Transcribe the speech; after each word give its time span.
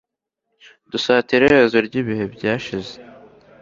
dusatira 0.91 1.43
iherezo 1.45 1.77
ryibihe 1.87 2.23
byashize 2.35 2.93